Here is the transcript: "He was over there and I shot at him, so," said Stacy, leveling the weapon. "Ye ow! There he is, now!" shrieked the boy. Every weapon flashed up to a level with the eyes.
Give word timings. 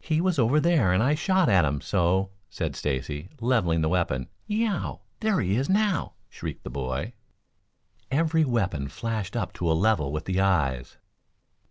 "He 0.00 0.20
was 0.20 0.38
over 0.38 0.60
there 0.60 0.92
and 0.92 1.02
I 1.02 1.14
shot 1.14 1.48
at 1.48 1.64
him, 1.64 1.80
so," 1.80 2.28
said 2.50 2.76
Stacy, 2.76 3.30
leveling 3.40 3.80
the 3.80 3.88
weapon. 3.88 4.28
"Ye 4.46 4.68
ow! 4.68 5.00
There 5.20 5.40
he 5.40 5.56
is, 5.56 5.66
now!" 5.70 6.12
shrieked 6.28 6.62
the 6.62 6.68
boy. 6.68 7.14
Every 8.10 8.44
weapon 8.44 8.88
flashed 8.88 9.34
up 9.34 9.54
to 9.54 9.72
a 9.72 9.72
level 9.72 10.12
with 10.12 10.26
the 10.26 10.40
eyes. 10.40 10.98